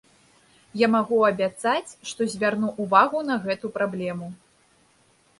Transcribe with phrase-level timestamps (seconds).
[0.83, 4.31] Я магу абяцаць, што звярну ўвагу на гэту праблему.